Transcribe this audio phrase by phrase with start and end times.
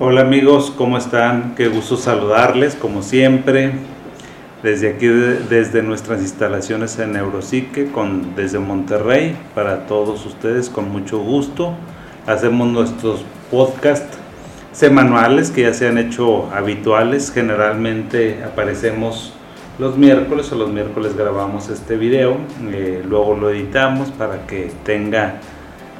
[0.00, 1.56] Hola amigos, ¿cómo están?
[1.56, 3.72] Qué gusto saludarles, como siempre,
[4.62, 11.18] desde aquí, desde nuestras instalaciones en Neuropsique, con, desde Monterrey, para todos ustedes, con mucho
[11.18, 11.74] gusto.
[12.28, 14.16] Hacemos nuestros podcasts
[14.70, 17.32] semanales que ya se han hecho habituales.
[17.32, 19.32] Generalmente aparecemos
[19.80, 22.36] los miércoles o los miércoles grabamos este video,
[22.70, 25.40] eh, luego lo editamos para que tenga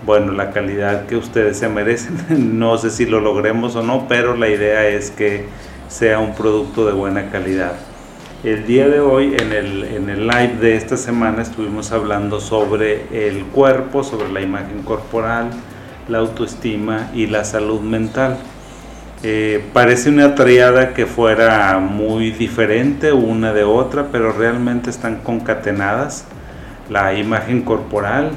[0.04, 2.16] bueno, la calidad que ustedes se merecen.
[2.58, 5.46] No sé si lo logremos o no, pero la idea es que
[5.88, 7.72] sea un producto de buena calidad.
[8.44, 13.06] El día de hoy, en el, en el live de esta semana, estuvimos hablando sobre
[13.28, 15.50] el cuerpo, sobre la imagen corporal,
[16.08, 18.36] la autoestima y la salud mental.
[19.24, 26.24] Eh, parece una triada que fuera muy diferente una de otra, pero realmente están concatenadas.
[26.88, 28.30] La imagen corporal,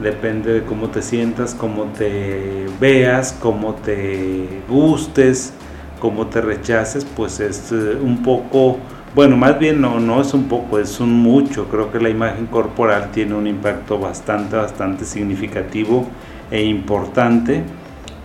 [0.00, 5.52] depende de cómo te sientas, cómo te veas, cómo te gustes,
[6.00, 8.78] cómo te rechaces, pues es eh, un poco,
[9.14, 11.68] bueno, más bien no, no es un poco, es un mucho.
[11.68, 16.06] Creo que la imagen corporal tiene un impacto bastante, bastante significativo
[16.50, 17.62] e importante,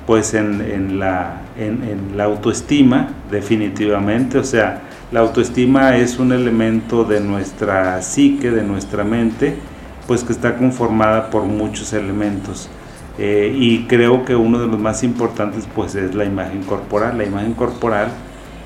[0.05, 4.39] pues en, la, en la autoestima, definitivamente.
[4.39, 9.55] O sea, la autoestima es un elemento de nuestra psique, de nuestra mente,
[10.09, 12.67] pues que está conformada por muchos elementos.
[13.19, 17.19] Eh, y creo que uno de los más importantes pues es la imagen corporal.
[17.19, 18.07] La imagen corporal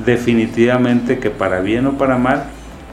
[0.05, 2.45] definitivamente que para bien o para mal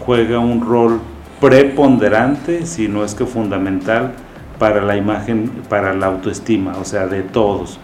[0.04, 1.00] juega un rol
[1.40, 4.14] preponderante, si no es que fundamental,
[4.58, 7.78] para la imagen, para la autoestima, o sea, de todos.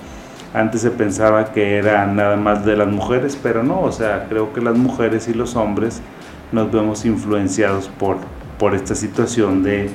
[0.53, 4.53] Antes se pensaba que era nada más de las mujeres, pero no, o sea, creo
[4.53, 6.03] que las mujeres y los hombres
[6.51, 8.17] nos vemos influenciados por,
[8.59, 9.91] por esta situación de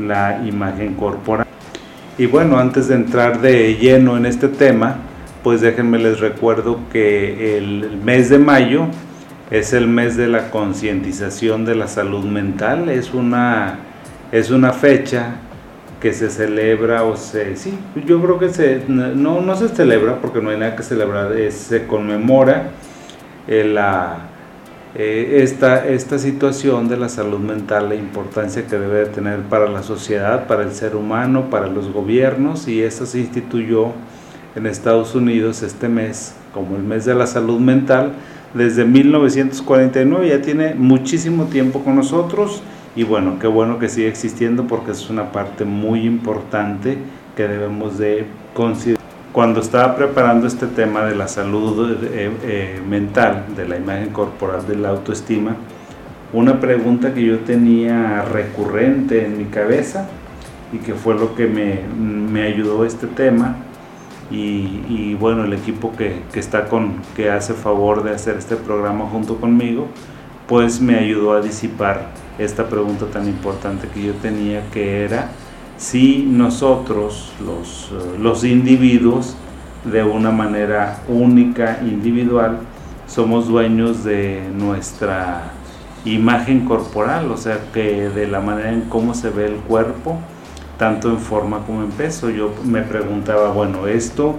[0.00, 1.46] la imagen corporal.
[2.18, 4.96] Y bueno, antes de entrar de lleno en este tema,
[5.42, 8.86] pues déjenme les recuerdo que el mes de mayo
[9.50, 12.88] es el mes de la concientización de la salud mental.
[12.88, 13.78] Es una,
[14.32, 15.36] es una fecha
[16.00, 17.56] que se celebra o se...
[17.56, 21.32] Sí, yo creo que se, no, no se celebra porque no hay nada que celebrar,
[21.50, 22.70] se conmemora
[23.46, 24.29] eh, la
[24.94, 29.82] eh, esta, esta situación de la salud mental, la importancia que debe tener para la
[29.82, 33.92] sociedad, para el ser humano, para los gobiernos, y eso se instituyó
[34.56, 38.12] en Estados Unidos este mes como el mes de la salud mental
[38.54, 42.62] desde 1949, ya tiene muchísimo tiempo con nosotros
[42.96, 46.98] y bueno, qué bueno que sigue existiendo porque es una parte muy importante
[47.36, 48.99] que debemos de considerar
[49.32, 54.66] cuando estaba preparando este tema de la salud eh, eh, mental, de la imagen corporal,
[54.66, 55.56] de la autoestima,
[56.32, 60.08] una pregunta que yo tenía recurrente en mi cabeza
[60.72, 63.56] y que fue lo que me, me ayudó este tema
[64.30, 68.56] y, y bueno, el equipo que, que, está con, que hace favor de hacer este
[68.56, 69.88] programa junto conmigo,
[70.48, 72.08] pues me ayudó a disipar
[72.38, 75.30] esta pregunta tan importante que yo tenía que era
[75.80, 79.34] si nosotros, los, eh, los individuos,
[79.90, 82.58] de una manera única, individual,
[83.06, 85.52] somos dueños de nuestra
[86.04, 90.18] imagen corporal, o sea que de la manera en cómo se ve el cuerpo,
[90.78, 92.28] tanto en forma como en peso.
[92.28, 94.36] Yo me preguntaba, bueno, esto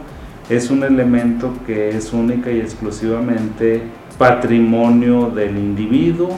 [0.48, 3.82] es un elemento que es única y exclusivamente
[4.20, 6.38] patrimonio del individuo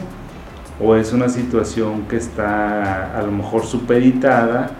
[0.79, 4.71] o es una situación que está a lo mejor supeditada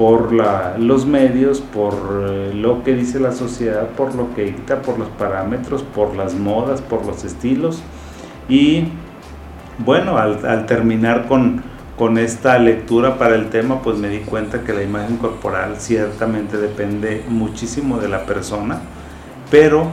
[0.00, 1.92] por los medios, por
[2.26, 6.32] eh, lo que dice la sociedad, por lo que dicta, por los parámetros, por las
[6.32, 7.82] modas, por los estilos.
[8.48, 8.84] Y
[9.76, 11.62] bueno, al, terminar con,
[11.98, 16.56] con esta lectura para el tema, pues me di cuenta que la imagen corporal ciertamente
[16.56, 18.80] depende muchísimo de la persona,
[19.50, 19.88] pero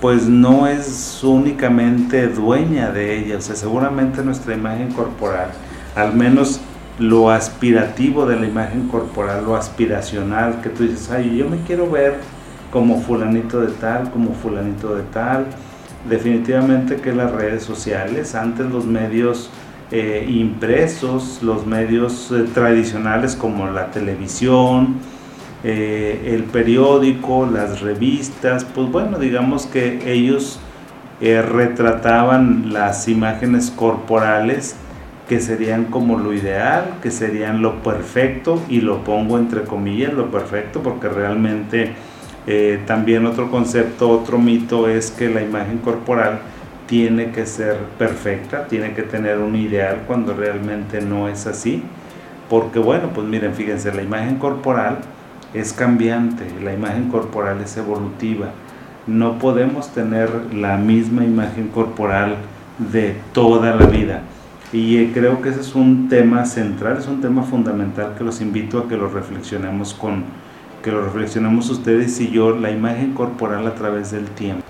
[0.00, 5.50] pues no es únicamente dueña de ella, o sea, seguramente nuestra imagen corporal,
[5.96, 6.60] al menos
[6.98, 11.90] lo aspirativo de la imagen corporal, lo aspiracional, que tú dices, ay, yo me quiero
[11.90, 12.16] ver
[12.72, 15.46] como fulanito de tal, como fulanito de tal.
[16.08, 19.50] Definitivamente que las redes sociales, antes los medios
[19.90, 24.96] eh, impresos, los medios eh, tradicionales como la televisión,
[25.64, 30.60] eh, el periódico, las revistas, pues bueno, digamos que ellos
[31.20, 34.76] retrataban las imágenes corporales
[35.28, 40.30] que serían como lo ideal, que serían lo perfecto, y lo pongo entre comillas, lo
[40.30, 41.92] perfecto, porque realmente
[42.46, 46.40] eh, también otro concepto, otro mito es que la imagen corporal
[46.86, 51.82] tiene que ser perfecta, tiene que tener un ideal cuando realmente no es así,
[52.48, 55.00] porque bueno, pues miren, fíjense, la imagen corporal
[55.52, 58.48] es cambiante, la imagen corporal es evolutiva.
[59.06, 62.36] no podemos tener la misma imagen corporal
[62.78, 64.22] de toda la vida.
[64.72, 68.40] Y eh, creo que ese es un tema central, es un tema fundamental que los
[68.40, 70.24] invito a que lo reflexionemos con,
[70.82, 74.62] que lo reflexionemos ustedes y yo, la imagen corporal a través del tiempo.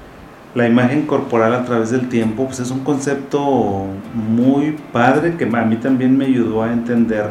[0.54, 5.64] La imagen corporal a través del tiempo pues es un concepto muy padre que a
[5.64, 7.30] mí también me ayudó a entender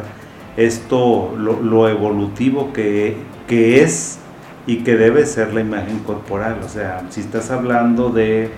[0.56, 3.16] esto, lo, evolutivo que,
[3.46, 4.18] que es
[4.66, 6.58] y que debe ser la imagen corporal.
[6.64, 8.50] O sea, si estás hablando de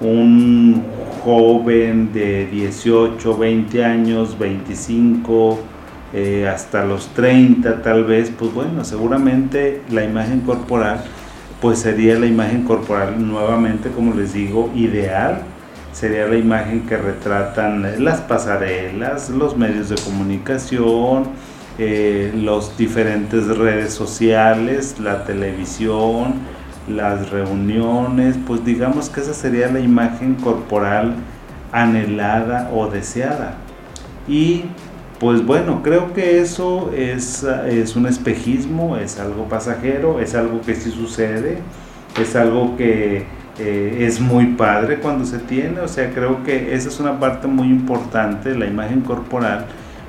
[0.00, 0.82] un
[1.24, 5.58] joven de 18, 20 años, 25,
[6.14, 11.02] eh, hasta los 30 tal vez, pues bueno, seguramente la imagen corporal,
[11.60, 15.42] pues sería la imagen corporal nuevamente, como les digo, ideal.
[15.92, 21.24] Sería la imagen que retratan las pasarelas, los medios de comunicación,
[21.78, 26.34] eh, los diferentes redes sociales, la televisión,
[26.88, 31.14] las reuniones, pues digamos que esa sería la imagen corporal
[31.72, 33.54] anhelada o deseada.
[34.28, 34.64] Y
[35.18, 40.74] pues bueno, creo que eso es, es un espejismo, es algo pasajero, es algo que
[40.74, 41.58] sí sucede,
[42.20, 43.24] es algo que
[43.58, 47.46] eh, es muy padre cuando se tiene, o sea, creo que esa es una parte
[47.46, 49.66] muy importante, la imagen corporal,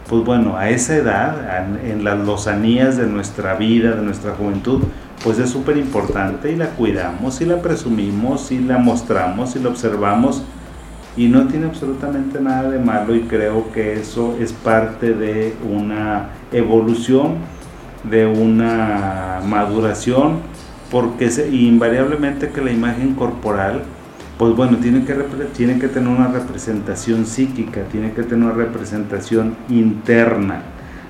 [0.09, 4.81] pues bueno, a esa edad, en las lozanías de nuestra vida, de nuestra juventud,
[5.23, 9.69] pues es súper importante y la cuidamos y la presumimos y la mostramos y la
[9.69, 10.43] observamos.
[11.15, 16.29] Y no tiene absolutamente nada de malo y creo que eso es parte de una
[16.51, 17.35] evolución,
[18.03, 20.39] de una maduración,
[20.91, 23.83] porque invariablemente que la imagen corporal,
[24.39, 25.13] pues bueno, tiene que,
[25.55, 30.63] tiene que tener una representación psíquica, tiene que tener una representación interna,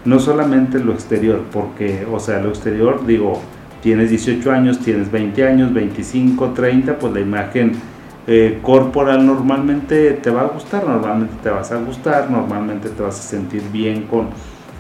[0.03, 3.41] no solamente lo exterior, porque, o sea, lo exterior, digo,
[3.83, 7.73] tienes 18 años, tienes 20 años, 25, 30, pues la imagen
[8.25, 13.19] eh, corporal normalmente te va a gustar, normalmente te vas a gustar, normalmente te vas
[13.19, 14.29] a sentir bien con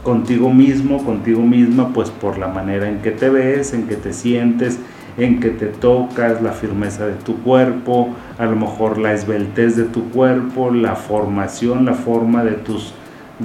[0.03, 4.13] contigo mismo, contigo misma, pues por la manera en que te ves, en que te
[4.13, 4.79] sientes,
[5.17, 9.85] en que te tocas, la firmeza de tu cuerpo, a lo mejor la esbeltez de
[9.85, 12.93] tu cuerpo, la formación, la forma de, tus,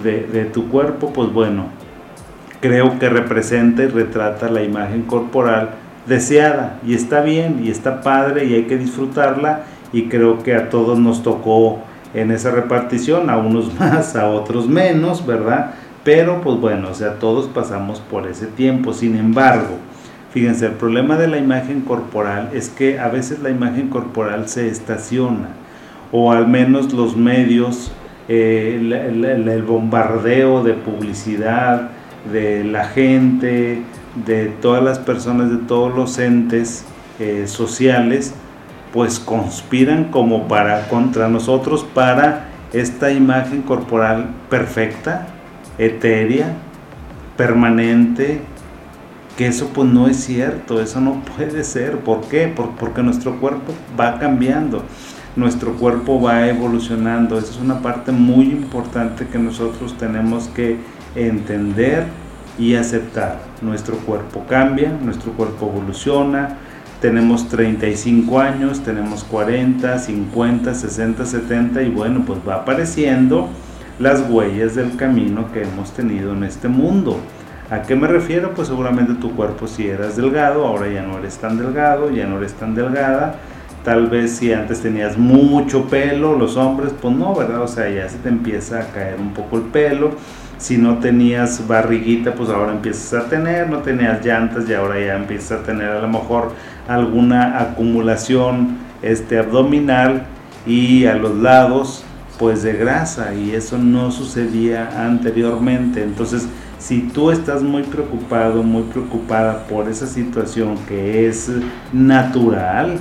[0.02, 1.66] de, de tu cuerpo, pues bueno,
[2.60, 5.70] creo que representa y retrata la imagen corporal
[6.06, 9.62] deseada y está bien y está padre y hay que disfrutarla
[9.93, 11.81] y creo que a todos nos tocó
[12.14, 15.75] en esa repartición, a unos más, a otros menos, ¿verdad?
[16.05, 18.93] Pero pues bueno, o sea, todos pasamos por ese tiempo.
[18.93, 19.76] Sin embargo,
[20.32, 24.69] fíjense, el problema de la imagen corporal es que a veces la imagen corporal se
[24.69, 25.49] estaciona
[26.10, 27.93] o al menos los medios,
[28.28, 31.90] eh, el bombardeo de publicidad,
[32.32, 33.82] de la gente,
[34.26, 36.85] de todas las personas, de todos los entes
[37.19, 38.35] eh, sociales,
[38.93, 45.26] pues conspiran como para contra nosotros para esta imagen corporal perfecta,
[45.79, 46.55] etérea,
[47.37, 48.41] permanente,
[49.37, 51.99] que eso pues no es cierto, eso no puede ser.
[51.99, 52.53] ¿Por qué?
[52.79, 54.82] porque nuestro cuerpo va cambiando,
[55.37, 57.38] nuestro cuerpo va evolucionando.
[57.38, 60.79] Esa es una parte muy importante que nosotros tenemos que
[61.14, 62.05] entender
[62.58, 63.38] y aceptar.
[63.62, 66.56] Nuestro cuerpo cambia, nuestro cuerpo evoluciona,
[67.00, 73.48] tenemos 35 años, tenemos 40, 50, 60, 70 y bueno, pues va apareciendo
[74.00, 77.19] las huellas del camino que hemos tenido en este mundo.
[77.70, 78.55] ¿A qué me refiero?
[78.55, 82.38] Pues seguramente tu cuerpo si eras delgado, ahora ya no eres tan delgado, ya no
[82.38, 83.36] eres tan delgada.
[83.84, 87.62] Tal vez si antes tenías mucho pelo, los hombres, pues no, ¿verdad?
[87.62, 90.12] O sea, ya se te empieza a caer un poco el pelo
[90.58, 95.17] si no tenías barriguita, pues ahora empiezas a tener, no tenías llantas y ahora ya
[95.17, 96.53] empiezas a tener a lo mejor
[96.88, 100.27] alguna acumulación este, abdominal
[100.67, 102.05] y a los lados
[102.38, 106.03] pues de grasa y eso no sucedía anteriormente.
[106.03, 106.46] Entonces,
[106.79, 111.50] si tú estás muy preocupado, muy preocupada por esa situación que es
[111.93, 112.98] natural,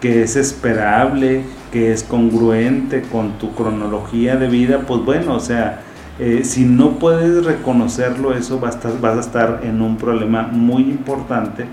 [0.00, 5.82] que es esperable, que es congruente con tu cronología de vida, pues bueno, o sea,
[6.22, 10.42] eh, si no puedes reconocerlo, eso vas a, estar, vas a estar en un problema
[10.42, 11.64] muy importante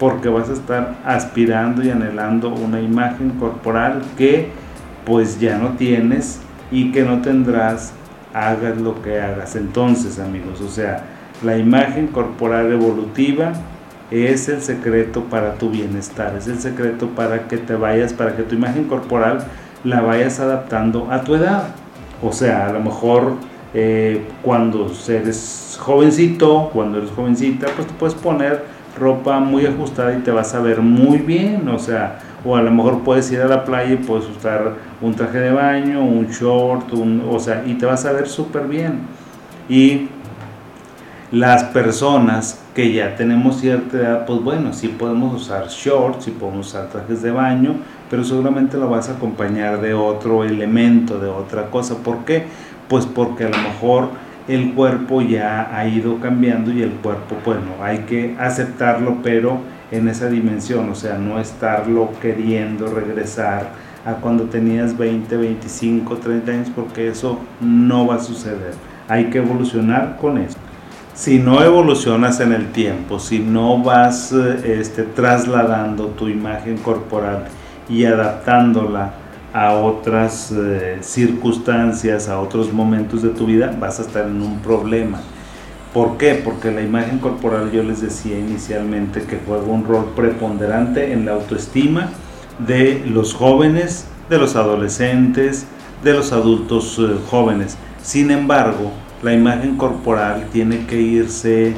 [0.00, 4.50] porque vas a estar aspirando y anhelando una imagen corporal que
[5.06, 6.40] pues ya no tienes
[6.72, 7.92] y que no tendrás
[8.34, 9.54] hagas lo que hagas.
[9.54, 11.04] Entonces amigos, o sea,
[11.44, 13.52] la imagen corporal evolutiva
[14.10, 18.42] es el secreto para tu bienestar, es el secreto para que te vayas, para que
[18.42, 19.44] tu imagen corporal
[19.84, 21.68] la vayas adaptando a tu edad.
[22.20, 28.14] O sea, a lo mejor eh, cuando eres jovencito, cuando eres jovencita, pues te puedes
[28.14, 28.64] poner
[28.98, 32.70] ropa muy ajustada y te vas a ver muy bien, o sea, o a lo
[32.70, 36.92] mejor puedes ir a la playa y puedes usar un traje de baño, un short,
[36.92, 39.00] un, o sea, y te vas a ver súper bien.
[39.68, 40.08] Y
[41.30, 46.68] las personas que ya tenemos cierta edad, pues bueno, sí podemos usar shorts, sí podemos
[46.68, 47.76] usar trajes de baño,
[48.10, 51.96] pero seguramente lo vas a acompañar de otro elemento, de otra cosa.
[51.98, 52.44] ¿Por qué?
[52.88, 54.10] Pues porque a lo mejor
[54.48, 59.58] el cuerpo ya ha ido cambiando y el cuerpo, bueno, hay que aceptarlo, pero
[59.90, 63.70] en esa dimensión, o sea, no estarlo queriendo regresar
[64.04, 68.74] a cuando tenías 20, 25, 30 años, porque eso no va a suceder.
[69.08, 70.58] Hay que evolucionar con eso
[71.14, 77.44] si no evolucionas en el tiempo, si no vas eh, este, trasladando tu imagen corporal
[77.88, 79.12] y adaptándola
[79.52, 84.60] a otras eh, circunstancias, a otros momentos de tu vida, vas a estar en un
[84.60, 85.20] problema.
[85.92, 86.40] ¿Por qué?
[86.42, 91.32] Porque la imagen corporal, yo les decía inicialmente, que juega un rol preponderante en la
[91.32, 92.08] autoestima
[92.58, 95.66] de los jóvenes, de los adolescentes,
[96.02, 97.76] de los adultos eh, jóvenes.
[98.02, 98.90] Sin embargo,
[99.22, 101.74] la imagen corporal tiene que irse,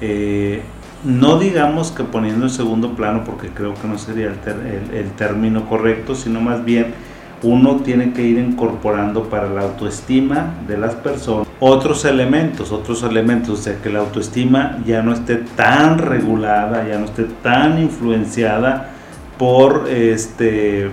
[0.00, 0.62] eh,
[1.04, 6.14] no digamos que poniendo en segundo plano, porque creo que no sería el, término correcto,
[6.14, 6.94] sino más bien
[7.42, 13.60] uno tiene que ir incorporando para la autoestima de las personas otros elementos, otros elementos,
[13.60, 18.90] o sea, que la autoestima ya no esté tan regulada, ya no esté tan influenciada
[19.38, 20.90] por este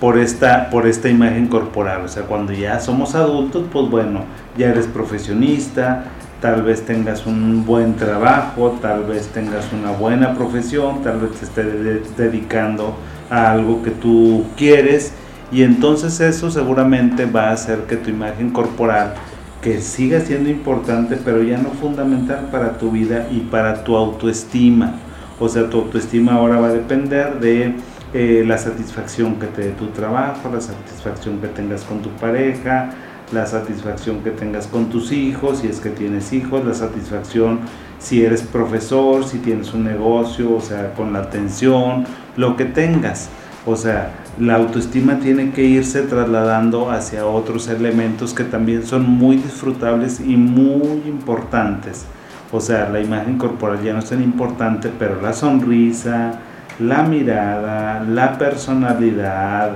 [0.00, 2.02] por esta, por esta imagen corporal.
[2.04, 4.24] O sea, cuando ya somos adultos, pues bueno,
[4.58, 6.04] ya eres profesionista,
[6.42, 11.46] tal vez tengas un buen trabajo, tal vez tengas una buena profesión, tal vez te
[11.46, 12.96] estés dedicando
[13.30, 15.13] a algo que tú quieres
[15.54, 19.14] y entonces eso seguramente va a hacer que tu imagen corporal
[19.62, 24.96] que siga siendo importante pero ya no fundamental para tu vida y para tu autoestima.
[25.38, 27.74] O sea, tu autoestima ahora va a depender de
[28.12, 32.90] eh, la satisfacción que te dé tu trabajo, la satisfacción que tengas con tu pareja,
[33.32, 37.60] la satisfacción que tengas con tus hijos, si es que tienes hijos, la satisfacción
[38.00, 42.04] si eres profesor, si tienes un negocio, o sea, con la atención,
[42.36, 43.30] lo que tengas.
[43.66, 49.36] O sea, la autoestima tiene que irse trasladando hacia otros elementos que también son muy
[49.36, 52.04] disfrutables y muy importantes.
[52.52, 56.40] O sea, la imagen corporal ya no es tan importante, pero la sonrisa,
[56.78, 59.70] la mirada, la personalidad,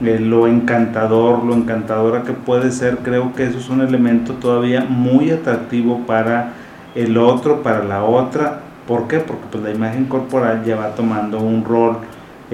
[0.00, 4.84] eh, lo encantador, lo encantadora que puede ser, creo que eso es un elemento todavía
[4.88, 6.52] muy atractivo para
[6.94, 8.60] el otro, para la otra.
[8.86, 9.18] ¿Por qué?
[9.18, 11.98] Porque pues, la imagen corporal ya va tomando un rol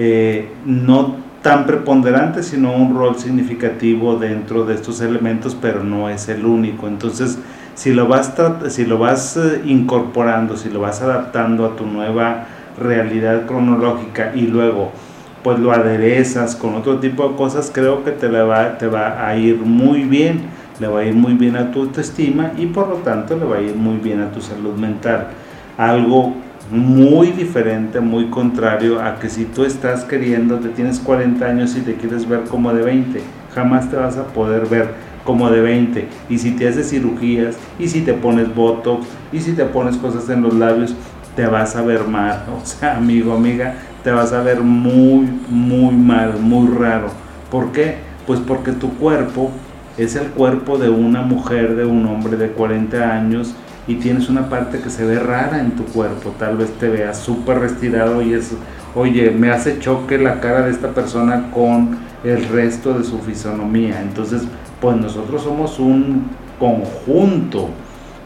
[0.03, 6.27] eh, no tan preponderante, sino un rol significativo dentro de estos elementos, pero no es
[6.27, 6.87] el único.
[6.87, 7.37] Entonces,
[7.75, 8.33] si lo vas,
[8.69, 12.45] si lo vas eh, incorporando, si lo vas adaptando a tu nueva
[12.79, 14.91] realidad cronológica y luego
[15.43, 19.37] pues lo aderezas con otro tipo de cosas, creo que te, va, te va a
[19.37, 20.41] ir muy bien,
[20.79, 23.57] le va a ir muy bien a tu autoestima y por lo tanto le va
[23.57, 25.27] a ir muy bien a tu salud mental.
[25.77, 26.33] Algo
[26.71, 31.81] muy diferente, muy contrario a que si tú estás queriendo, te tienes 40 años y
[31.81, 33.21] te quieres ver como de 20,
[33.53, 34.93] jamás te vas a poder ver
[35.25, 36.07] como de 20.
[36.29, 40.29] Y si te haces cirugías, y si te pones botox, y si te pones cosas
[40.29, 40.95] en los labios,
[41.35, 45.93] te vas a ver mal, o sea, amigo, amiga, te vas a ver muy, muy
[45.93, 47.09] mal, muy raro.
[47.49, 47.97] ¿Por qué?
[48.25, 49.51] Pues porque tu cuerpo
[49.97, 53.55] es el cuerpo de una mujer, de un hombre de 40 años
[53.87, 56.33] y tienes una parte que se ve rara en tu cuerpo.
[56.37, 58.53] Tal vez te veas súper retirado y es,
[58.95, 64.01] oye, me hace choque la cara de esta persona con el resto de su fisonomía.
[64.01, 64.43] Entonces,
[64.79, 67.69] pues nosotros somos un conjunto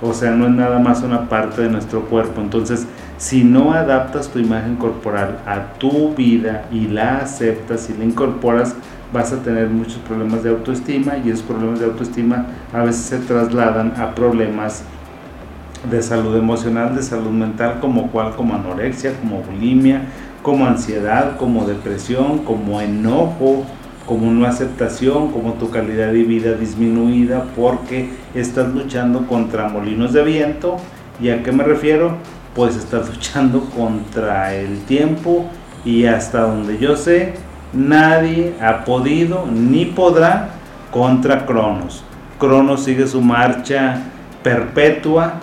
[0.02, 2.42] o sea, no es nada más una parte de nuestro cuerpo.
[2.42, 2.86] Entonces,
[3.18, 8.76] si no adaptas tu imagen corporal a tu vida y la aceptas y la incorporas,
[9.14, 13.20] vas a tener muchos problemas de autoestima y esos problemas de autoestima a veces se
[13.20, 14.84] trasladan a problemas
[15.90, 20.04] de salud emocional, de salud mental, como cual, como anorexia, como bulimia,
[20.42, 23.66] como ansiedad, como depresión, como enojo,
[24.06, 30.24] como una aceptación, como tu calidad de vida disminuida porque estás luchando contra molinos de
[30.24, 30.78] viento.
[31.20, 32.18] ¿Y a qué me refiero?
[32.54, 35.46] Pues estás luchando contra el tiempo
[35.84, 37.34] y hasta donde yo sé,
[37.74, 40.50] nadie ha podido ni podrá
[40.92, 42.04] contra Cronos.
[42.40, 44.02] Cronos sigue su marcha
[44.44, 45.36] perpetua,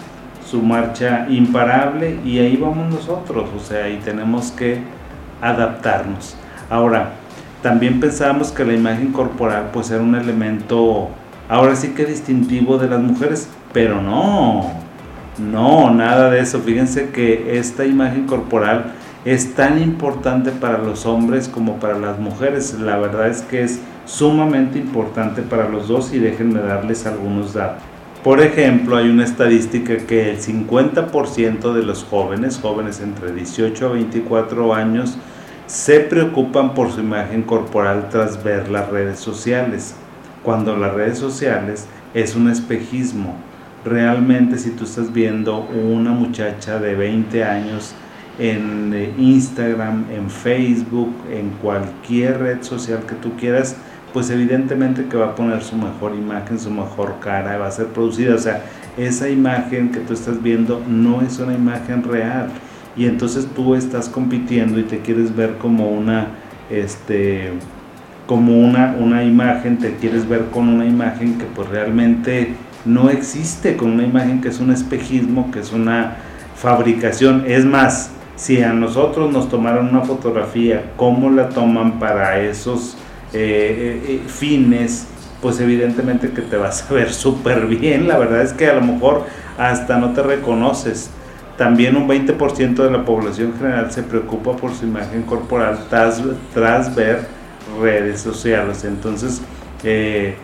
[0.52, 4.82] su marcha imparable y ahí vamos nosotros, o sea, ahí tenemos que
[5.40, 6.36] adaptarnos.
[6.68, 7.12] Ahora,
[7.62, 11.08] también pensábamos que la imagen corporal pues era un elemento
[11.48, 14.70] ahora sí que distintivo de las mujeres, pero no.
[15.38, 16.60] No, nada de eso.
[16.60, 18.92] Fíjense que esta imagen corporal
[19.24, 22.74] es tan importante para los hombres como para las mujeres.
[22.78, 27.91] La verdad es que es sumamente importante para los dos y déjenme darles algunos datos.
[28.22, 33.92] Por ejemplo, hay una estadística que el 50% de los jóvenes, jóvenes entre 18 a
[33.94, 35.18] 24 años,
[35.66, 39.96] se preocupan por su imagen corporal tras ver las redes sociales,
[40.44, 43.34] cuando las redes sociales es un espejismo.
[43.84, 47.92] Realmente si tú estás viendo una muchacha de 20 años
[48.38, 53.76] en eh, Instagram, en Facebook, en cualquier red social que tú quieras,
[54.12, 57.86] pues evidentemente que va a poner su mejor imagen, su mejor cara, va a ser
[57.86, 58.34] producida.
[58.34, 58.62] O sea,
[58.96, 62.48] esa imagen que tú estás viendo no es una imagen real.
[62.96, 66.28] Y entonces tú estás compitiendo y te quieres ver como una,
[66.70, 67.52] este,
[68.26, 72.54] como una, una imagen, te quieres ver con una imagen que pues realmente
[72.84, 76.16] no existe, con una imagen que es un espejismo, que es una
[76.56, 77.44] fabricación.
[77.46, 82.96] Es más, si a nosotros nos tomaron una fotografía, ¿cómo la toman para esos
[83.32, 85.06] eh, eh, fines,
[85.40, 88.08] pues evidentemente que te vas a ver súper bien.
[88.08, 89.26] La verdad es que a lo mejor
[89.58, 91.10] hasta no te reconoces.
[91.56, 97.26] También un 20% de la población general se preocupa por su imagen corporal tras, ver
[97.80, 98.84] redes sociales.
[98.84, 99.42] Entonces,
[99.84, 100.34] eh,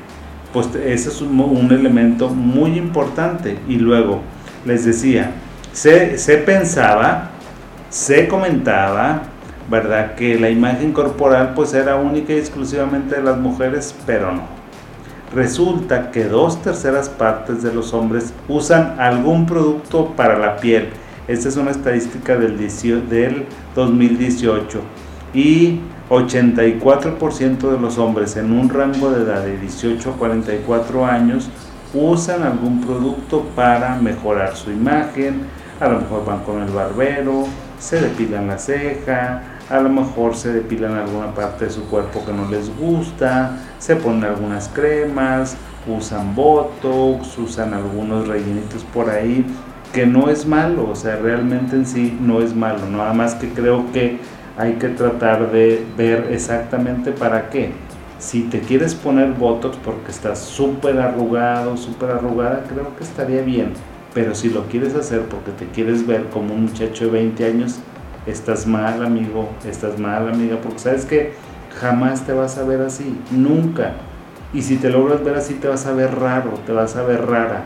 [0.53, 3.59] pues ese es un, elemento muy importante.
[3.69, 4.21] Y luego,
[4.65, 5.33] les decía,
[5.73, 7.31] se pensaba,
[7.91, 9.23] se comentaba,
[9.69, 10.15] ¿verdad?
[10.15, 14.43] Que la imagen corporal pues era única y exclusivamente de las mujeres, pero no.
[15.35, 20.89] Resulta que dos terceras partes de los hombres usan algún producto para la piel.
[21.27, 22.57] Esta es una estadística del,
[23.11, 23.45] del
[23.75, 24.81] 2018.
[25.35, 31.51] Y 84% de los hombres en un rango de edad de 18 a 44 años
[31.93, 35.43] usan algún producto para mejorar su imagen.
[35.79, 37.45] A lo mejor van con el barbero,
[37.79, 42.33] se depilan la ceja, a lo mejor se depilan alguna parte de su cuerpo que
[42.33, 49.45] no les gusta, se ponen algunas cremas, usan botox, usan algunos rellenitos por ahí,
[49.93, 53.49] que no es malo, o sea, realmente en sí no es malo, nada más que
[53.51, 54.19] creo que
[54.57, 57.73] hay que tratar de ver exactamente para qué.
[58.19, 63.73] Si te quieres poner botox porque estás súper arrugado, súper arrugada, creo que estaría bien.
[64.13, 67.79] Pero si lo quieres hacer porque te quieres ver como un muchacho de 20 años,
[68.27, 71.33] estás mal amigo, estás mal amiga, porque sabes que
[71.81, 73.93] jamás te vas a ver así, nunca.
[74.53, 77.27] Y si te logras ver así, te vas a ver raro, te vas a ver
[77.27, 77.65] rara.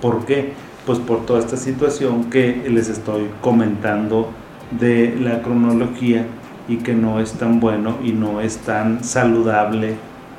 [0.00, 0.52] ¿Por qué?
[0.86, 4.30] Pues por toda esta situación que les estoy comentando
[4.70, 6.26] de la cronología
[6.68, 9.94] y que no es tan bueno y no es tan saludable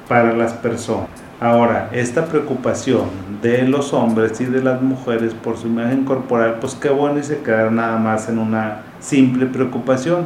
[0.08, 1.08] para las personas.
[1.40, 3.06] Ahora, esta preocupación
[3.42, 7.24] de los hombres y de las mujeres por su imagen corporal, pues qué bueno y
[7.24, 10.26] se quedar nada más en una simple preocupación,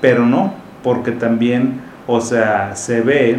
[0.00, 3.38] pero no, porque también, o sea, se ve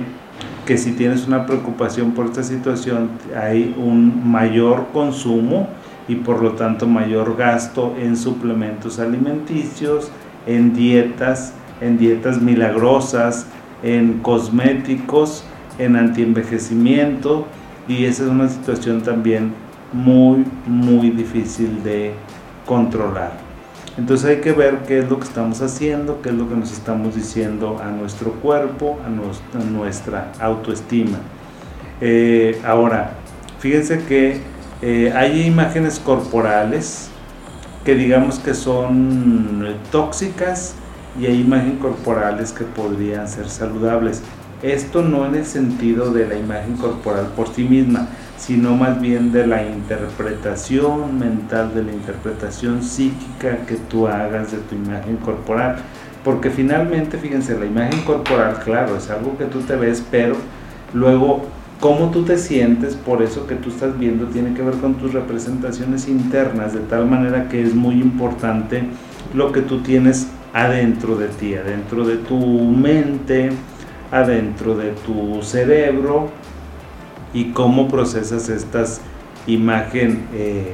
[0.66, 5.70] que si tienes una preocupación por esta situación, hay un mayor consumo
[6.08, 10.12] y por lo tanto mayor gasto en suplementos alimenticios,
[10.48, 13.48] en dietas, en dietas milagrosas,
[13.84, 15.46] en cosméticos,
[15.78, 17.46] en antienvejecimiento
[17.88, 19.54] y esa es una situación también
[19.94, 22.14] muy, muy difícil de
[22.66, 23.45] controlar.
[23.98, 26.72] Entonces hay que ver qué es lo que estamos haciendo, qué es lo que nos
[26.72, 31.20] estamos diciendo a nuestro cuerpo, a, nuestra autoestima.
[32.02, 33.12] Eh, ahora,
[33.60, 34.42] fíjense que
[34.82, 37.10] eh, hay imágenes corporales
[37.86, 40.76] que digamos que son tóxicas
[41.20, 44.22] y hay imágenes corporales que podrían ser saludables.
[44.62, 48.10] Esto no en el sentido de la imagen corporal por sí misma,
[48.46, 54.60] sino más bien de la interpretación mental, de la interpretación psíquica que tú hagas de
[54.60, 55.78] tu imagen corporal.
[56.24, 60.36] Porque finalmente, fíjense, la imagen corporal, claro, es algo que tú te ves, pero
[60.94, 61.46] luego
[61.80, 65.14] cómo tú te sientes por eso que tú estás viendo tiene que ver con tus
[65.14, 68.84] representaciones internas, de tal manera que es muy importante
[69.34, 73.50] lo que tú tienes adentro de ti, adentro de tu mente,
[74.12, 76.30] adentro de tu cerebro
[77.36, 79.02] y cómo procesas estas
[79.46, 80.74] imágenes, eh,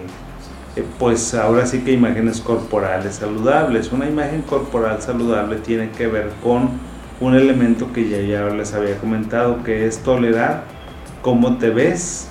[0.75, 3.91] eh, pues ahora sí que imágenes corporales saludables.
[3.91, 6.69] Una imagen corporal saludable tiene que ver con
[7.19, 10.65] un elemento que ya, ya les había comentado, que es tolerar
[11.23, 12.27] cómo te ves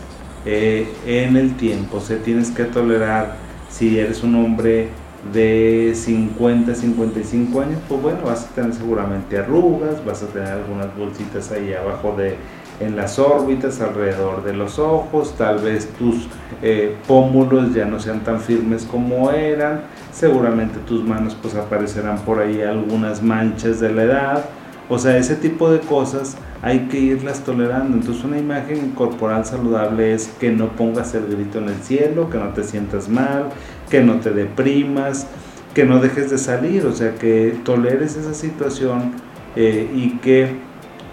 [0.46, 1.96] eh, en el tiempo.
[1.96, 3.34] O sea, tienes que tolerar
[3.68, 4.90] si eres un hombre
[5.32, 10.96] de 50, 55 años, pues bueno, vas a tener seguramente arrugas, vas a tener algunas
[10.96, 12.36] bolsitas ahí abajo de
[12.80, 16.26] en las órbitas alrededor de los ojos, tal vez tus
[16.62, 22.40] eh, pómulos ya no sean tan firmes como eran, seguramente tus manos pues aparecerán por
[22.40, 24.44] ahí algunas manchas de la edad,
[24.88, 27.96] o sea, ese tipo de cosas hay que irlas tolerando.
[27.96, 32.38] Entonces una imagen corporal saludable es que no pongas el grito en el cielo, que
[32.38, 33.50] no te sientas mal,
[33.88, 35.28] que no te deprimas,
[35.74, 39.12] que no dejes de salir, o sea, que toleres esa situación
[39.54, 40.56] eh, y que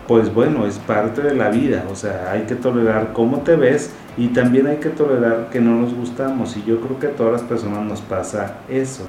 [0.08, 3.92] pues bueno, es parte de la vida, o sea, hay que tolerar cómo te ves
[4.18, 7.34] y también hay que tolerar que no nos gustamos y yo creo que a todas
[7.34, 9.04] las personas nos pasa eso.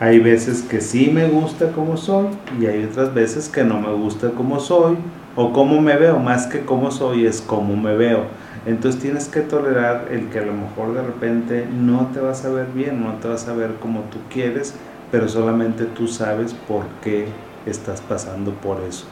[0.00, 2.26] Hay veces que sí me gusta como soy
[2.60, 4.96] y hay otras veces que no me gusta como soy
[5.36, 8.24] o cómo me veo, más que cómo soy es cómo me veo.
[8.66, 12.50] Entonces tienes que tolerar el que a lo mejor de repente no te vas a
[12.50, 14.74] ver bien, no te vas a ver como tú quieres,
[15.12, 17.28] pero solamente tú sabes por qué
[17.64, 19.06] estás pasando por eso.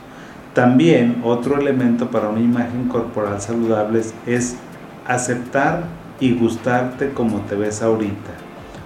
[0.54, 4.56] También otro elemento para una imagen corporal saludable es
[5.04, 5.82] aceptar
[6.20, 8.30] y gustarte como te ves ahorita.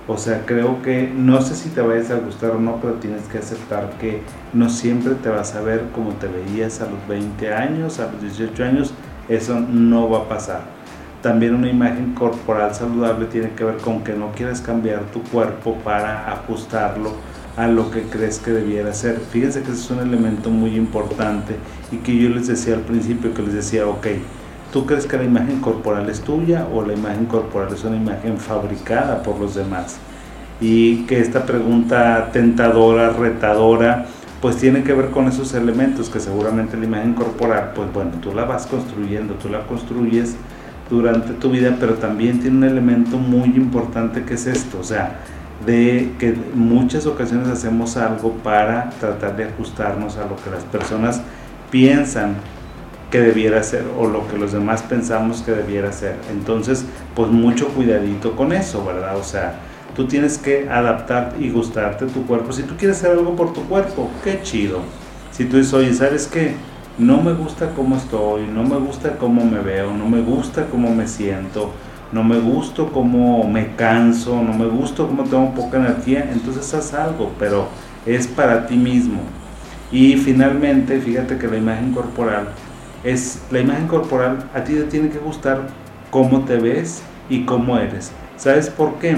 [0.06, 3.24] O sea, creo que no sé si te vayas a gustar o no, pero tienes
[3.24, 4.22] que aceptar que
[4.54, 8.22] no siempre te vas a ver como te veías a los 20 años, a los
[8.22, 8.94] 18 años.
[9.28, 10.62] Eso no va a pasar.
[11.20, 15.74] También una imagen corporal saludable tiene que ver con que no quieres cambiar tu cuerpo
[15.84, 17.12] para ajustarlo
[17.58, 19.18] a lo que crees que debiera ser.
[19.18, 21.56] Fíjense que ese es un elemento muy importante
[21.90, 24.06] y que yo les decía al principio, que les decía, ok,
[24.72, 28.38] ¿tú crees que la imagen corporal es tuya o la imagen corporal es una imagen
[28.38, 29.98] fabricada por los demás?
[30.60, 34.06] Y que esta pregunta tentadora, retadora,
[34.40, 38.32] pues tiene que ver con esos elementos que seguramente la imagen corporal, pues bueno, tú
[38.32, 40.36] la vas construyendo, tú la construyes
[40.88, 45.18] durante tu vida, pero también tiene un elemento muy importante que es esto, o sea,
[45.64, 51.20] de que muchas ocasiones hacemos algo para tratar de ajustarnos a lo que las personas
[51.70, 52.36] piensan
[53.10, 56.16] que debiera ser o lo que los demás pensamos que debiera ser.
[56.30, 59.16] Entonces, pues mucho cuidadito con eso, ¿verdad?
[59.16, 59.54] O sea,
[59.96, 62.52] tú tienes que adaptar y gustarte tu cuerpo.
[62.52, 64.80] Si tú quieres hacer algo por tu cuerpo, qué chido.
[65.32, 66.54] Si tú dices, oye, ¿sabes qué?
[66.98, 70.92] No me gusta cómo estoy, no me gusta cómo me veo, no me gusta cómo
[70.92, 71.72] me siento,
[72.12, 76.94] no me gusto cómo me canso, no me gusto cómo tengo poca energía, entonces haz
[76.94, 77.68] algo, pero
[78.06, 79.20] es para ti mismo.
[79.90, 82.48] Y finalmente, fíjate que la imagen corporal
[83.04, 85.68] es la imagen corporal a ti te tiene que gustar
[86.10, 88.10] cómo te ves y cómo eres.
[88.36, 89.16] ¿Sabes por qué?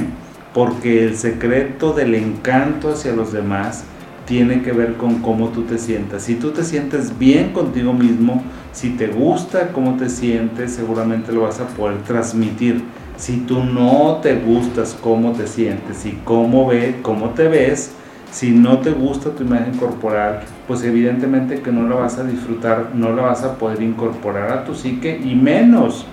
[0.52, 3.84] Porque el secreto del encanto hacia los demás
[4.26, 6.22] tiene que ver con cómo tú te sientas.
[6.22, 11.42] Si tú te sientes bien contigo mismo, si te gusta cómo te sientes, seguramente lo
[11.42, 12.82] vas a poder transmitir.
[13.16, 17.92] Si tú no te gustas cómo te sientes y cómo, ve, cómo te ves,
[18.30, 22.90] si no te gusta tu imagen corporal, pues evidentemente que no la vas a disfrutar,
[22.94, 26.06] no la vas a poder incorporar a tu psique y menos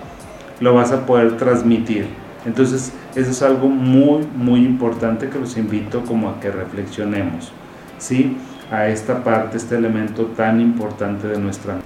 [0.60, 2.06] lo vas a poder transmitir.
[2.44, 7.52] Entonces, eso es algo muy, muy importante que los invito como a que reflexionemos.
[7.98, 8.36] ¿sí?
[8.70, 11.78] a esta parte, este elemento tan importante de nuestra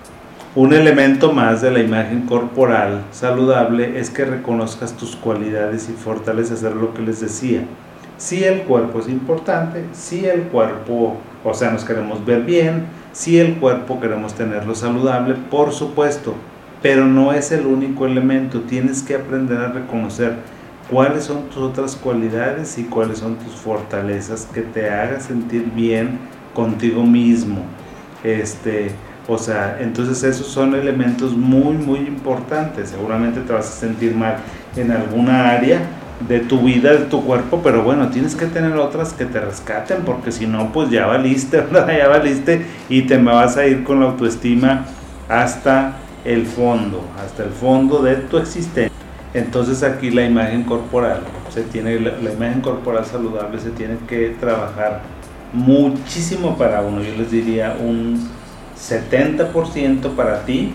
[0.54, 6.62] un elemento más de la imagen corporal saludable es que reconozcas tus cualidades y fortalezas,
[6.62, 7.64] es lo que les decía.
[8.18, 13.38] Si el cuerpo es importante, si el cuerpo, o sea, nos queremos ver bien, si
[13.38, 16.34] el cuerpo queremos tenerlo saludable, por supuesto,
[16.82, 20.34] pero no es el único elemento, tienes que aprender a reconocer
[20.90, 26.18] cuáles son tus otras cualidades y cuáles son tus fortalezas que te hagan sentir bien
[26.54, 27.62] contigo mismo.
[28.22, 28.92] Este,
[29.28, 32.90] o sea, entonces esos son elementos muy, muy importantes.
[32.90, 34.36] Seguramente te vas a sentir mal
[34.76, 35.80] en alguna área
[36.28, 40.02] de tu vida, de tu cuerpo, pero bueno, tienes que tener otras que te rescaten,
[40.04, 41.96] porque si no, pues ya valiste, ¿verdad?
[41.96, 44.86] Ya valiste y te me vas a ir con la autoestima
[45.28, 48.92] hasta el fondo, hasta el fondo de tu existencia.
[49.34, 55.00] Entonces aquí la imagen corporal, se tiene, la, imagen corporal saludable se tiene que trabajar
[55.52, 58.28] muchísimo para uno, yo les diría un
[58.82, 60.72] 70% para ti,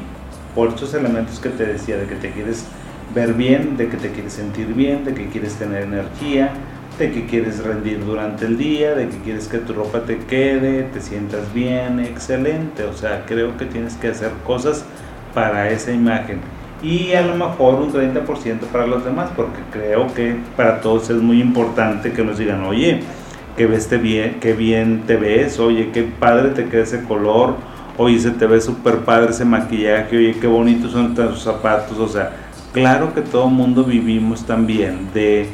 [0.56, 2.66] por estos elementos que te decía, de que te quieres
[3.14, 6.52] ver bien, de que te quieres sentir bien, de que quieres tener energía,
[6.98, 10.84] de que quieres rendir durante el día, de que quieres que tu ropa te quede,
[10.84, 12.84] te sientas bien, excelente.
[12.84, 14.84] O sea, creo que tienes que hacer cosas
[15.34, 16.40] para esa imagen
[16.82, 21.18] y a lo mejor un 30% para los demás, porque creo que para todos es
[21.18, 23.02] muy importante que nos digan, oye,
[23.56, 27.56] que ves bien, qué bien te ves, oye, qué padre te queda ese color,
[27.98, 32.08] oye, se te ve súper padre ese maquillaje, oye, qué bonitos son tus zapatos, o
[32.08, 32.32] sea,
[32.72, 35.50] claro que todo mundo vivimos también de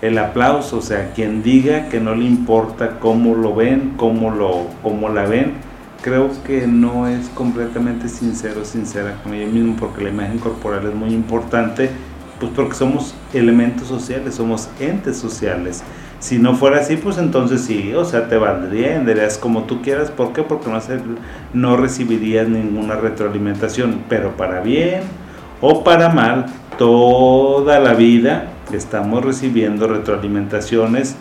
[0.00, 4.66] el aplauso, o sea, quien diga que no le importa cómo lo ven, cómo, lo,
[4.82, 5.52] cómo la ven,
[6.02, 10.94] creo que no es completamente sincero, sincera con ella mismo, porque la imagen corporal es
[10.94, 11.90] muy importante,
[12.40, 15.84] pues porque somos elementos sociales, somos entes sociales.
[16.22, 20.12] Si no fuera así, pues entonces sí, o sea, te valdría, dirías como tú quieras.
[20.12, 20.44] ¿Por qué?
[20.44, 20.78] Porque no,
[21.52, 25.02] no recibirías ninguna retroalimentación, pero para bien
[25.60, 26.46] o para mal,
[26.78, 31.16] toda la vida estamos recibiendo retroalimentaciones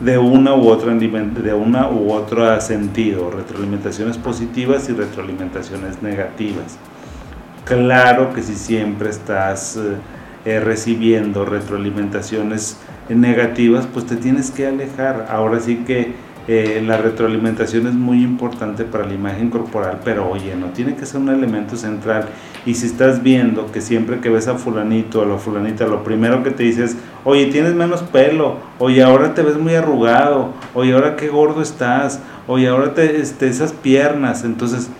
[0.00, 6.76] de una u otra de una u otro sentido, retroalimentaciones positivas y retroalimentaciones negativas.
[7.64, 9.78] Claro que si siempre estás
[10.44, 12.76] eh, recibiendo retroalimentaciones
[13.08, 15.26] negativas, pues te tienes que alejar.
[15.30, 16.14] Ahora sí que
[16.48, 21.06] eh, la retroalimentación es muy importante para la imagen corporal, pero oye, no tiene que
[21.06, 22.26] ser un elemento central.
[22.66, 26.02] Y si estás viendo que siempre que ves a fulanito o a la fulanita, lo
[26.02, 30.92] primero que te dices, oye, tienes menos pelo, oye, ahora te ves muy arrugado, oye,
[30.92, 34.90] ahora qué gordo estás, oye, ahora te, este, esas piernas, entonces,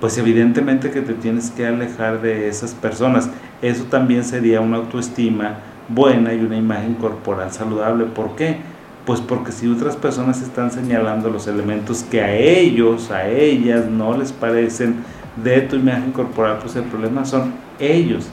[0.00, 3.28] pues evidentemente que te tienes que alejar de esas personas.
[3.60, 8.04] Eso también sería una autoestima buena y una imagen corporal saludable.
[8.06, 8.56] ¿Por qué?
[9.04, 14.16] Pues porque si otras personas están señalando los elementos que a ellos, a ellas no
[14.16, 14.96] les parecen
[15.42, 18.28] de tu imagen corporal, pues el problema son ellos.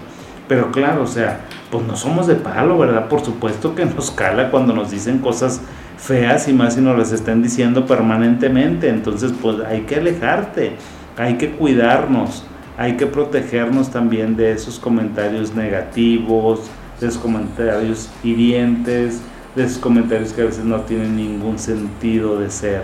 [0.47, 3.07] Pero claro, o sea, pues no somos de palo, ¿verdad?
[3.07, 5.61] Por supuesto que nos cala cuando nos dicen cosas
[5.97, 8.89] feas y más si nos las están diciendo permanentemente.
[8.89, 10.73] Entonces, pues hay que alejarte,
[11.17, 12.45] hay que cuidarnos,
[12.77, 16.69] hay que protegernos también de esos comentarios negativos,
[17.07, 19.21] esos comentarios hirientes,
[19.55, 22.83] de esos comentarios que a veces no tienen ningún sentido de ser.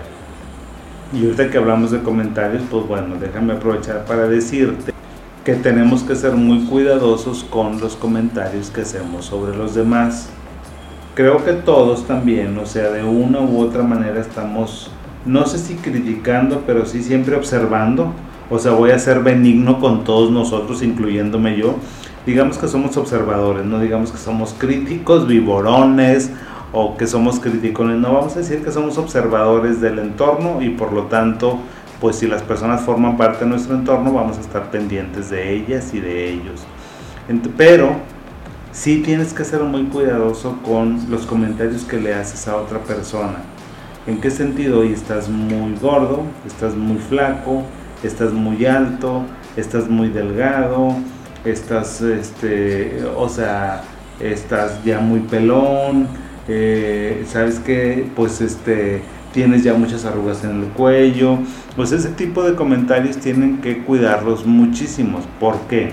[1.12, 4.92] Y ahorita que hablamos de comentarios, pues bueno, déjame aprovechar para decirte
[5.44, 10.28] que tenemos que ser muy cuidadosos con los comentarios que hacemos sobre los demás.
[11.14, 14.90] Creo que todos también, o sea, de una u otra manera estamos,
[15.26, 18.12] no sé si criticando, pero sí siempre observando.
[18.48, 21.76] O sea, voy a ser benigno con todos nosotros, incluyéndome yo.
[22.30, 26.30] Digamos que somos observadores, no digamos que somos críticos, vivorones
[26.72, 30.92] o que somos criticones, no vamos a decir que somos observadores del entorno y por
[30.92, 31.58] lo tanto,
[32.00, 35.92] pues si las personas forman parte de nuestro entorno, vamos a estar pendientes de ellas
[35.92, 36.62] y de ellos.
[37.56, 37.96] Pero
[38.70, 43.38] sí tienes que ser muy cuidadoso con los comentarios que le haces a otra persona.
[44.06, 44.84] ¿En qué sentido?
[44.84, 47.64] Y estás muy gordo, estás muy flaco,
[48.04, 49.24] estás muy alto,
[49.56, 50.94] estás muy delgado,
[51.44, 53.82] estás, este, o sea,
[54.20, 56.08] estás ya muy pelón,
[56.48, 61.38] eh, sabes que pues este tienes ya muchas arrugas en el cuello,
[61.76, 65.24] pues ese tipo de comentarios tienen que cuidarlos muchísimos.
[65.38, 65.92] ¿Por qué?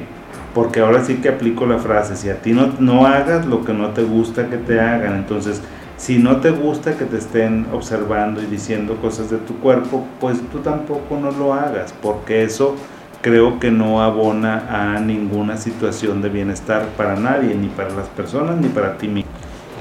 [0.55, 3.73] Porque ahora sí que aplico la frase, si a ti no, no hagas lo que
[3.73, 5.61] no te gusta que te hagan, entonces
[5.97, 10.37] si no te gusta que te estén observando y diciendo cosas de tu cuerpo, pues
[10.51, 12.75] tú tampoco no lo hagas, porque eso
[13.21, 18.57] creo que no abona a ninguna situación de bienestar para nadie, ni para las personas,
[18.57, 19.31] ni para ti mismo.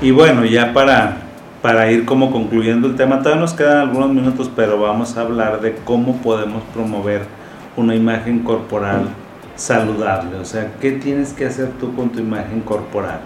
[0.01, 1.17] Y bueno, ya para,
[1.63, 5.61] para ir como concluyendo el tema, todavía nos quedan algunos minutos, pero vamos a hablar
[5.61, 7.23] de cómo podemos promover
[7.77, 9.09] una imagen corporal
[9.55, 10.37] saludable.
[10.37, 13.21] O sea, ¿qué tienes que hacer tú con tu imagen corporal?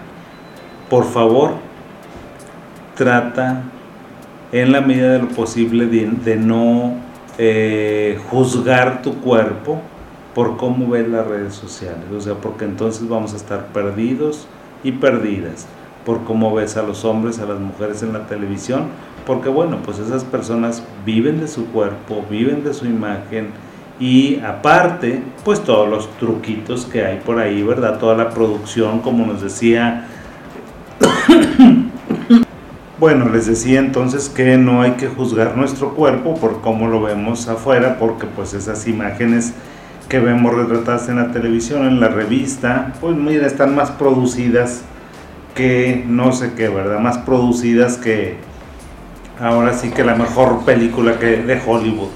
[0.89, 1.53] Por favor,
[2.95, 3.63] trata
[4.51, 6.95] en la medida de lo posible de, no
[7.37, 9.81] eh, juzgar tu cuerpo
[10.33, 12.05] por cómo ves las redes sociales.
[12.15, 14.47] O sea, porque entonces vamos a estar perdidos
[14.83, 15.67] y perdidas
[16.05, 18.85] por cómo ves a los hombres, a las mujeres en la televisión,
[19.25, 23.49] porque bueno, pues esas personas viven de su cuerpo, viven de su imagen
[23.99, 27.99] y aparte, pues todos los truquitos que hay por ahí, ¿verdad?
[27.99, 30.07] Toda la producción, como nos decía...
[32.99, 37.47] bueno, les decía entonces que no hay que juzgar nuestro cuerpo por cómo lo vemos
[37.47, 39.53] afuera, porque pues esas imágenes
[40.11, 44.81] que vemos retratadas en la televisión, en la revista, pues mira, están más producidas
[45.55, 46.99] que no sé qué, ¿verdad?
[46.99, 48.35] Más producidas que
[49.39, 52.09] ahora sí que la mejor película que de Hollywood.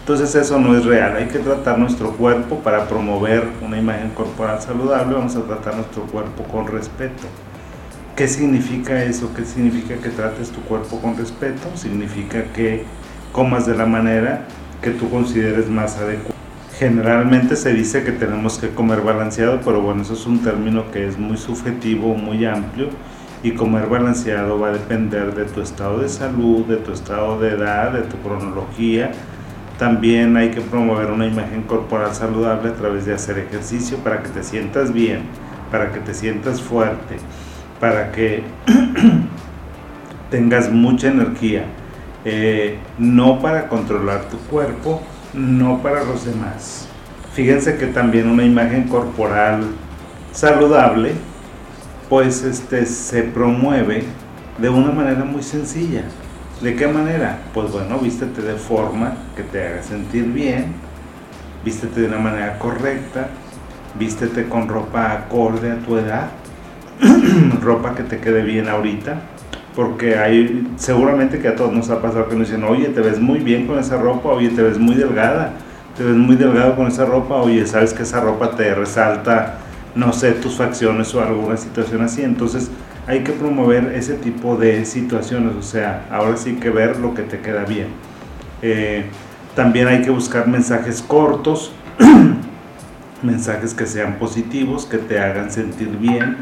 [0.00, 4.62] Entonces eso no es real, hay que tratar nuestro cuerpo para promover una imagen corporal
[4.62, 7.24] saludable, vamos a tratar nuestro cuerpo con respeto.
[8.16, 9.30] ¿Qué significa eso?
[9.36, 11.68] ¿Qué significa que trates tu cuerpo con respeto?
[11.74, 12.86] Significa que
[13.30, 14.46] comas de la manera
[14.80, 16.31] que tú consideres más adecuada.
[16.82, 21.06] Generalmente se dice que tenemos que comer balanceado, pero bueno, eso es un término que
[21.06, 22.88] es muy subjetivo, muy amplio
[23.44, 27.50] y comer balanceado va a depender de tu estado de salud, de tu estado de
[27.50, 29.12] edad, de tu cronología.
[29.78, 34.30] También hay que promover una imagen corporal saludable a través de hacer ejercicio para que
[34.30, 35.20] te sientas bien,
[35.70, 37.14] para que te sientas fuerte,
[37.78, 38.42] para que
[40.32, 41.62] tengas mucha energía,
[42.24, 45.00] eh, no para controlar tu cuerpo,
[45.34, 46.88] no para los demás.
[47.34, 49.64] Fíjense que también una imagen corporal
[50.32, 51.12] saludable,
[52.08, 54.04] pues este, se promueve
[54.58, 56.02] de una manera muy sencilla.
[56.60, 57.38] ¿De qué manera?
[57.54, 60.74] Pues bueno, vístete de forma que te haga sentir bien,
[61.64, 63.28] vístete de una manera correcta,
[63.98, 66.28] vístete con ropa acorde a tu edad,
[67.60, 69.22] ropa que te quede bien ahorita,
[69.74, 73.20] porque hay seguramente que a todos nos ha pasado que nos dicen, oye, te ves
[73.20, 75.52] muy bien con esa ropa, oye, te ves muy delgada,
[75.96, 79.58] te ves muy delgado con esa ropa, oye, sabes que esa ropa te resalta,
[79.94, 82.70] no sé, tus facciones o alguna situación así, entonces
[83.06, 87.22] hay que promover ese tipo de situaciones, o sea, ahora sí que ver lo que
[87.22, 87.88] te queda bien.
[88.60, 89.04] Eh,
[89.56, 91.72] también hay que buscar mensajes cortos,
[93.22, 96.36] mensajes que sean positivos, que te hagan sentir bien.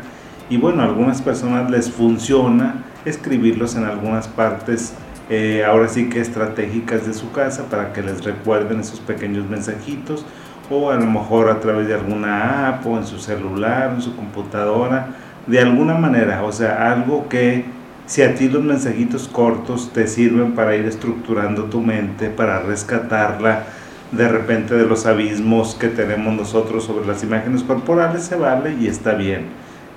[0.48, 4.94] Y bueno, a algunas personas les funciona escribirlos en algunas partes,
[5.28, 10.24] eh, ahora sí que estratégicas de su casa, para que les recuerden esos pequeños mensajitos,
[10.70, 14.14] o a lo mejor a través de alguna app o en su celular, en su
[14.14, 15.08] computadora,
[15.46, 17.64] de alguna manera, o sea, algo que
[18.06, 23.64] si a ti los mensajitos cortos te sirven para ir estructurando tu mente, para rescatarla
[24.12, 28.88] de repente de los abismos que tenemos nosotros sobre las imágenes corporales, se vale y
[28.88, 29.46] está bien.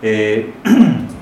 [0.01, 0.53] Eh,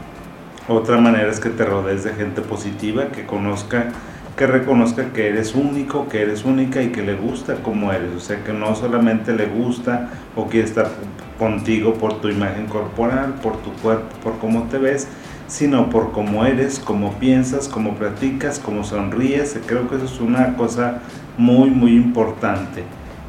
[0.71, 3.89] otra manera es que te rodees de gente positiva, que conozca,
[4.35, 8.15] que reconozca que eres único, que eres única y que le gusta como eres.
[8.15, 10.89] O sea, que no solamente le gusta o quiere estar
[11.37, 15.07] contigo por tu imagen corporal, por tu cuerpo, por cómo te ves,
[15.47, 19.59] sino por cómo eres, cómo piensas, cómo platicas, cómo sonríes.
[19.65, 21.01] Creo que eso es una cosa
[21.37, 22.83] muy, muy importante.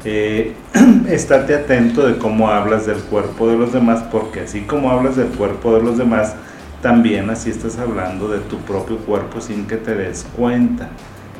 [0.05, 0.53] Eh,
[1.53, 5.75] atento de cómo hablas del cuerpo de los demás, porque así como hablas del cuerpo
[5.75, 6.35] de los demás,
[6.83, 10.89] también así estás hablando de tu propio cuerpo sin que te des cuenta.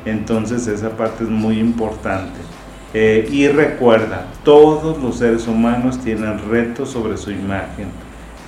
[0.06, 2.40] Entonces esa parte es muy importante.
[2.94, 7.88] Eh, y recuerda, todos los seres humanos tienen retos sobre su imagen.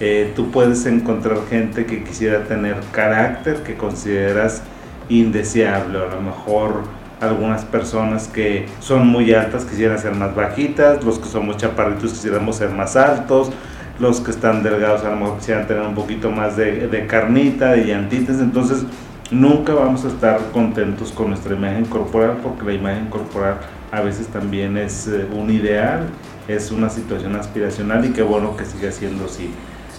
[0.01, 4.63] Eh, tú puedes encontrar gente que quisiera tener carácter que consideras
[5.09, 6.83] indeseable, a lo mejor
[7.21, 12.57] algunas personas que son muy altas quisieran ser más bajitas, los que somos chaparritos quisiéramos
[12.57, 13.51] ser más altos,
[13.99, 17.85] los que están delgados a lo mejor quisieran tener un poquito más de, carnita, de
[17.85, 18.85] llantitas, entonces
[19.31, 23.59] nunca vamos a estar contentos con nuestra imagen corporal porque la imagen corporal
[23.91, 26.09] a veces también es eh, un ideal,
[26.49, 29.51] es una situación aspiracional y qué bueno que siga siendo así.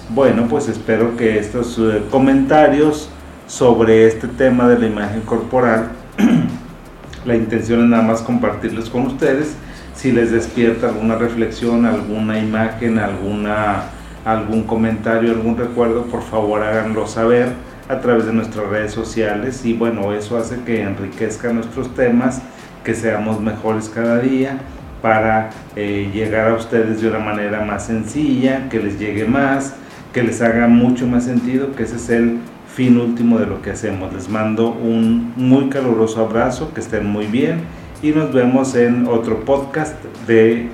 [0.10, 3.10] Bueno, pues espero que estos eh, comentarios
[3.48, 5.90] sobre este tema de la imagen corporal,
[7.26, 9.56] la intención es nada más compartirles con ustedes.
[9.98, 13.86] Si les despierta alguna reflexión, alguna imagen, alguna,
[14.26, 17.48] algún comentario, algún recuerdo, por favor háganlo saber
[17.90, 22.44] a través de nuestras redes sociales y bueno, eso hace que enriquezca nuestros temas
[22.84, 24.60] que seamos mejores cada día
[25.02, 29.74] para eh, llegar a ustedes de una manera más sencilla, que les llegue más,
[30.14, 32.38] que les haga mucho más sentido, que ese es el
[32.72, 34.14] fin último de lo que hacemos.
[34.14, 37.62] Les mando un muy caluroso abrazo, que estén muy bien
[38.02, 39.96] y nos vemos en otro podcast
[40.28, 40.70] de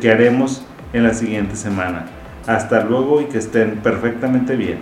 [0.00, 2.06] que haremos en la siguiente semana.
[2.46, 4.78] Hasta luego y que estén perfectamente bien.